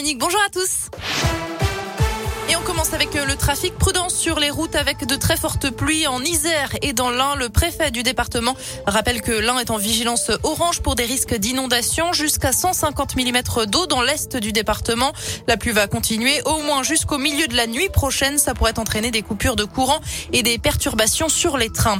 Bonjour 0.00 0.38
à 0.46 0.48
tous. 0.50 0.90
Et 2.48 2.54
on 2.54 2.60
commence 2.60 2.94
avec 2.94 3.16
euh, 3.16 3.26
le 3.26 3.34
trafic. 3.34 3.74
Prudence 3.74 4.14
sur 4.14 4.38
les 4.38 4.48
routes 4.48 4.76
avec 4.76 5.04
de 5.04 5.16
très 5.16 5.36
fortes 5.36 5.70
pluies 5.70 6.06
en 6.06 6.22
Isère 6.22 6.70
et 6.82 6.92
dans 6.92 7.10
l'Ain. 7.10 7.34
Le 7.34 7.48
préfet 7.48 7.90
du 7.90 8.04
département 8.04 8.54
rappelle 8.86 9.22
que 9.22 9.32
l'Ain 9.32 9.58
est 9.58 9.72
en 9.72 9.76
vigilance 9.76 10.30
orange 10.44 10.82
pour 10.82 10.94
des 10.94 11.04
risques 11.04 11.34
d'inondation 11.34 12.12
jusqu'à 12.12 12.52
150 12.52 13.16
mm 13.16 13.66
d'eau 13.66 13.86
dans 13.86 14.00
l'est 14.00 14.36
du 14.36 14.52
département. 14.52 15.12
La 15.48 15.56
pluie 15.56 15.72
va 15.72 15.88
continuer 15.88 16.42
au 16.44 16.62
moins 16.62 16.84
jusqu'au 16.84 17.18
milieu 17.18 17.48
de 17.48 17.56
la 17.56 17.66
nuit 17.66 17.88
prochaine. 17.88 18.38
Ça 18.38 18.54
pourrait 18.54 18.78
entraîner 18.78 19.10
des 19.10 19.22
coupures 19.22 19.56
de 19.56 19.64
courant 19.64 20.00
et 20.32 20.44
des 20.44 20.58
perturbations 20.58 21.28
sur 21.28 21.58
les 21.58 21.70
trains. 21.70 21.98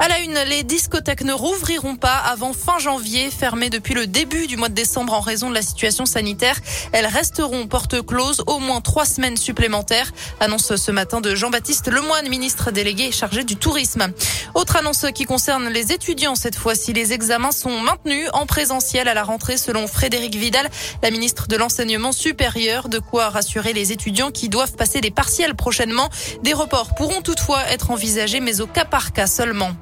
À 0.00 0.06
la 0.06 0.20
une, 0.20 0.38
les 0.48 0.62
discothèques 0.62 1.24
ne 1.24 1.32
rouvriront 1.32 1.96
pas 1.96 2.14
avant 2.14 2.52
fin 2.52 2.78
janvier, 2.78 3.32
fermées 3.32 3.68
depuis 3.68 3.94
le 3.94 4.06
début 4.06 4.46
du 4.46 4.56
mois 4.56 4.68
de 4.68 4.74
décembre 4.74 5.12
en 5.12 5.20
raison 5.20 5.50
de 5.50 5.54
la 5.54 5.62
situation 5.62 6.06
sanitaire. 6.06 6.56
Elles 6.92 7.06
resteront 7.06 7.66
porte 7.66 8.06
close 8.06 8.44
au 8.46 8.60
moins 8.60 8.80
trois 8.80 9.04
semaines 9.04 9.36
supplémentaires. 9.36 10.12
Annonce 10.38 10.76
ce 10.76 10.90
matin 10.92 11.20
de 11.20 11.34
Jean-Baptiste 11.34 11.88
Lemoine, 11.88 12.28
ministre 12.28 12.70
délégué 12.70 13.10
chargé 13.10 13.42
du 13.42 13.56
tourisme. 13.56 14.06
Autre 14.54 14.76
annonce 14.76 15.04
qui 15.12 15.24
concerne 15.24 15.68
les 15.68 15.90
étudiants 15.90 16.36
cette 16.36 16.56
fois-ci. 16.56 16.92
Les 16.92 17.12
examens 17.12 17.50
sont 17.50 17.80
maintenus 17.80 18.28
en 18.34 18.46
présentiel 18.46 19.08
à 19.08 19.14
la 19.14 19.24
rentrée 19.24 19.56
selon 19.56 19.88
Frédéric 19.88 20.36
Vidal, 20.36 20.70
la 21.02 21.10
ministre 21.10 21.48
de 21.48 21.56
l'enseignement 21.56 22.12
supérieur. 22.12 22.88
De 22.88 23.00
quoi 23.00 23.30
rassurer 23.30 23.72
les 23.72 23.90
étudiants 23.90 24.30
qui 24.30 24.48
doivent 24.48 24.76
passer 24.76 25.00
des 25.00 25.10
partiels 25.10 25.56
prochainement. 25.56 26.08
Des 26.44 26.52
reports 26.52 26.94
pourront 26.94 27.20
toutefois 27.20 27.66
être 27.70 27.90
envisagés, 27.90 28.38
mais 28.38 28.60
au 28.60 28.68
cas 28.68 28.84
par 28.84 29.12
cas 29.12 29.26
seulement. 29.26 29.72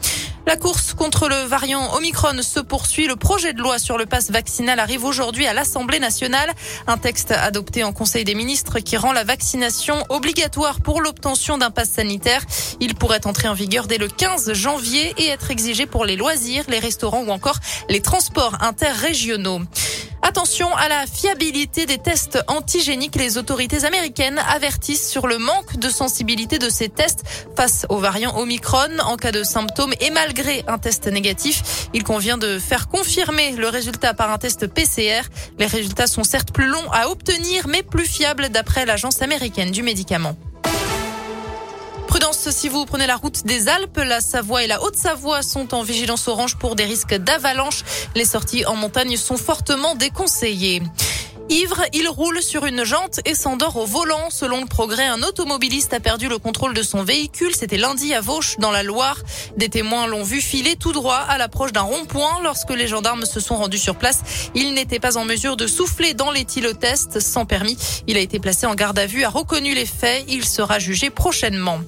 La 0.47 0.57
course 0.57 0.95
contre 0.95 1.29
le 1.29 1.35
variant 1.35 1.93
Omicron 1.95 2.41
se 2.41 2.61
poursuit. 2.61 3.09
Le 3.09 3.17
projet 3.17 3.53
de 3.53 3.61
loi 3.61 3.81
sur 3.81 3.99
le 3.99 4.07
pass 4.07 4.31
vaccinal 4.31 4.79
arrive 4.79 5.05
aujourd'hui 5.05 5.45
à 5.45 5.53
l'Assemblée 5.53 5.99
nationale. 5.99 6.53
Un 6.87 6.99
texte 6.99 7.33
adopté 7.33 7.83
en 7.83 7.93
Conseil 7.93 8.23
des 8.23 8.37
ministres 8.37 8.79
qui 8.79 8.97
rend 8.97 9.13
la 9.13 9.25
vaccination 9.25 9.97
obligatoire 10.09 10.81
pour 10.81 11.01
l'obtention 11.01 11.59
d'un 11.59 11.73
pass 11.73 11.91
sanitaire. 11.91 12.45
Il 12.79 12.95
pourrait 12.95 13.27
entrer 13.27 13.49
en 13.49 13.55
vigueur 13.55 13.89
dès 13.89 13.99
le 13.99 14.07
15 14.07 14.53
janvier 14.53 15.15
et 15.19 15.27
être 15.27 15.51
exigé 15.51 15.85
pour 15.85 16.05
les 16.05 16.15
loisirs, 16.15 16.63
les 16.69 16.79
restaurants 16.79 17.25
ou 17.25 17.31
encore 17.31 17.59
les 17.89 18.01
transports 18.01 18.57
interrégionaux. 18.61 19.63
Attention 20.29 20.75
à 20.75 20.89
la 20.89 21.07
fiabilité 21.07 21.87
des 21.87 21.99
tests 21.99 22.41
antigéniques. 22.49 23.15
Les 23.15 23.39
autorités 23.39 23.85
américaines 23.85 24.41
avertissent 24.49 25.09
sur 25.09 25.29
le 25.29 25.39
manque 25.39 25.77
de 25.77 25.89
sensibilité 25.89 26.59
de 26.59 26.69
ces 26.69 26.89
tests 26.89 27.23
face 27.55 27.87
aux 27.91 27.99
variants 27.99 28.37
Omicron 28.37 28.99
en 29.05 29.15
cas 29.15 29.31
de 29.31 29.45
symptômes 29.45 29.95
et 30.01 30.11
malgré 30.11 30.65
un 30.67 30.79
test 30.79 31.07
négatif. 31.07 31.89
Il 31.95 32.03
convient 32.03 32.39
de 32.39 32.59
faire 32.59 32.89
confirmer 32.89 33.53
le 33.53 33.69
résultat 33.69 34.15
par 34.15 34.33
un 34.33 34.39
test 34.39 34.67
PCR. 34.67 35.23
Les 35.61 35.67
résultats 35.67 36.09
sont 36.09 36.25
certes 36.25 36.51
plus 36.51 36.67
longs 36.67 36.91
à 36.91 37.09
obtenir 37.09 37.69
mais 37.69 37.85
plus 37.85 38.07
fiables 38.07 38.49
d'après 38.49 38.85
l'agence 38.85 39.23
américaine 39.23 39.71
du 39.71 39.85
médicament. 39.85 40.35
Prudence 42.19 42.49
si 42.49 42.71
vous 42.71 42.87
prenez 42.87 43.07
la 43.07 43.17
route 43.17 43.45
des 43.45 43.69
Alpes, 43.69 43.99
la 43.99 44.23
Savoie 44.23 44.65
et 44.65 44.67
la 44.67 44.83
Haute-Savoie 44.83 45.43
sont 45.43 45.75
en 45.75 45.83
vigilance 45.83 46.29
orange 46.29 46.57
pour 46.57 46.75
des 46.75 46.87
risques 46.87 47.15
d'avalanche. 47.15 47.85
Les 48.15 48.25
sorties 48.25 48.65
en 48.65 48.75
montagne 48.75 49.19
sont 49.19 49.37
fortement 49.37 49.95
déconseillées. 49.95 50.81
Ivre, 51.51 51.83
il 51.93 52.09
roule 52.09 52.43
sur 52.43 52.65
une 52.65 52.85
jante 52.85 53.21
et 53.27 53.35
s'endort 53.35 53.77
au 53.77 53.85
volant. 53.85 54.31
Selon 54.31 54.63
le 54.63 54.67
progrès, 54.67 55.05
un 55.05 55.23
automobiliste 55.23 55.93
a 55.93 56.01
perdu 56.01 56.29
le 56.29 56.39
contrôle 56.39 56.73
de 56.73 56.83
son 56.83 57.05
véhicule. 57.05 57.55
C'était 57.55 57.77
lundi 57.77 58.15
à 58.15 58.23
Vauche, 58.23 58.57
dans 58.59 58.71
la 58.71 58.83
Loire. 58.83 59.19
Des 59.59 59.69
témoins 59.69 60.07
l'ont 60.07 60.25
vu 60.25 60.41
filer 60.41 60.75
tout 60.75 60.93
droit 60.93 61.17
à 61.17 61.37
l'approche 61.37 61.73
d'un 61.73 61.83
rond-point. 61.83 62.41
Lorsque 62.43 62.71
les 62.71 62.89
gendarmes 62.89 63.27
se 63.27 63.41
sont 63.41 63.57
rendus 63.57 63.79
sur 63.79 63.95
place, 63.95 64.23
il 64.55 64.73
n'était 64.73 65.01
pas 65.01 65.19
en 65.19 65.27
mesure 65.27 65.57
de 65.57 65.67
souffler 65.67 66.15
dans 66.15 66.31
l'éthylotest 66.31 67.21
sans 67.21 67.45
permis. 67.45 67.77
Il 68.07 68.17
a 68.17 68.21
été 68.21 68.41
placé 68.41 68.67
en 68.67 68.75
garde 68.75 68.99
à 68.99 69.07
vue, 69.07 69.23
a 69.23 69.29
reconnu 69.29 69.75
les 69.75 69.87
faits. 69.87 70.25
Il 70.29 70.47
sera 70.47 70.79
jugé 70.79 71.11
prochainement. 71.11 71.79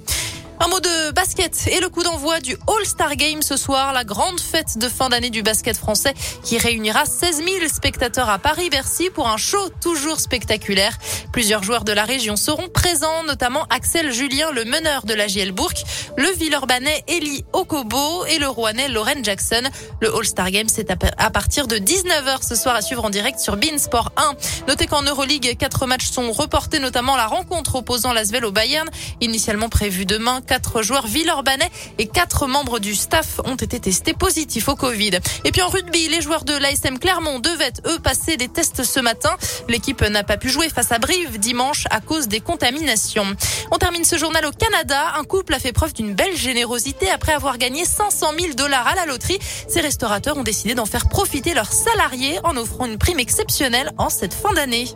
Un 0.61 0.67
mot 0.67 0.81
de 0.81 1.13
basket 1.13 1.69
et 1.69 1.79
le 1.79 1.89
coup 1.89 2.03
d'envoi 2.03 2.41
du 2.41 2.57
All-Star 2.67 3.15
Game 3.15 3.43
ce 3.43 3.57
soir, 3.57 3.93
la 3.93 4.03
grande 4.03 4.41
fête 4.41 4.77
de 4.77 4.89
fin 4.89 5.09
d'année 5.09 5.31
du 5.31 5.45
basket 5.45 5.77
français 5.77 6.15
qui 6.43 6.59
réunira 6.59 7.05
16 7.05 7.45
000 7.45 7.69
spectateurs 7.73 8.29
à 8.29 8.41
Paris-Bercy 8.41 9.11
pour 9.11 9.29
un 9.29 9.37
show 9.37 9.69
toujours 9.81 10.19
spectaculaire. 10.19 10.99
Plusieurs 11.33 11.63
joueurs 11.63 11.85
de 11.85 11.93
la 11.93 12.05
région 12.05 12.35
seront 12.35 12.69
présents, 12.69 13.23
notamment 13.25 13.67
Axel 13.71 14.13
Julien, 14.13 14.51
le 14.51 14.65
meneur 14.65 15.07
de 15.07 15.15
la 15.15 15.29
JL 15.29 15.53
Bourg, 15.53 15.75
le 16.17 16.29
Villeurbanais 16.37 17.05
Eli 17.07 17.45
Okobo 17.53 18.27
et 18.27 18.39
le 18.39 18.49
Rouennais 18.49 18.89
Lauren 18.89 19.23
Jackson. 19.23 19.63
Le 20.01 20.13
All-Star 20.13 20.51
Game, 20.51 20.69
c'est 20.69 20.91
à 20.91 21.31
partir 21.31 21.69
de 21.69 21.77
19h 21.77 22.43
ce 22.43 22.57
soir 22.57 22.75
à 22.75 22.83
suivre 22.83 23.05
en 23.05 23.11
direct 23.11 23.39
sur 23.39 23.57
Beansport 23.57 24.11
1. 24.17 24.33
Notez 24.67 24.87
qu'en 24.89 25.03
Euroleague, 25.03 25.57
quatre 25.57 25.87
matchs 25.87 26.11
sont 26.11 26.33
reportés, 26.33 26.81
notamment 26.81 27.17
la 27.17 27.27
rencontre 27.27 27.77
opposant 27.77 28.13
l'Asvel 28.13 28.45
au 28.45 28.51
Bayern, 28.51 28.89
initialement 29.21 29.69
prévue 29.69 30.05
demain 30.05 30.41
quatre 30.49 30.83
joueurs 30.83 31.07
villeurbanais 31.07 31.71
et 31.99 32.07
quatre 32.07 32.47
membres 32.47 32.79
du 32.79 32.95
staff 32.95 33.41
ont 33.45 33.55
été 33.55 33.79
testés 33.79 34.15
positifs 34.15 34.69
au 34.69 34.75
Covid. 34.75 35.19
Et 35.45 35.53
puis 35.53 35.63
en 35.63 35.69
rugby, 35.69 36.09
les 36.09 36.23
joueurs 36.23 36.45
de 36.45 36.55
l'ASM 36.55 36.99
Clermont 36.99 37.39
devaient 37.39 37.75
eux 37.87 37.99
passer 37.99 38.37
des 38.39 38.49
tests 38.49 38.83
ce 38.83 38.99
matin. 38.99 39.37
L'équipe 39.69 40.01
n'a 40.01 40.25
pas 40.25 40.39
pu 40.39 40.49
jouer 40.49 40.71
face 40.71 40.91
à 40.91 40.99
Brive 40.99 41.39
dimanche 41.39 41.85
à 41.91 42.01
cause 42.01 42.29
des 42.29 42.41
contaminations. 42.41 43.27
On 43.71 43.77
termine 43.77 44.05
ce 44.05 44.17
journal 44.17 44.47
au 44.47 44.53
Canada. 44.53 45.13
Un 45.19 45.25
couple 45.25 45.53
a 45.53 45.59
fait 45.59 45.73
preuve 45.73 45.93
d'une 45.93 46.15
belle 46.15 46.37
générosité 46.37 47.11
après 47.11 47.33
avoir 47.33 47.59
gagné 47.59 47.85
500 47.85 48.29
000 48.39 48.55
dollars 48.55 48.87
à 48.87 48.95
la 48.95 49.05
loterie. 49.05 49.39
Ces 49.69 49.83
restaurateurs 49.83 50.39
ont 50.39 50.45
décidé 50.45 50.75
d'en 50.75 50.87
faire 50.87 51.09
profiter 51.09 51.53
leurs 51.53 51.73
salariés 51.73 52.41
en 52.45 52.57
offrant 52.57 52.87
une 52.87 52.97
prime 52.97 53.21
exceptionnelle 53.21 53.93
en 53.99 54.09
cette 54.09 54.33
fin 54.33 54.55
d'année. 54.55 54.87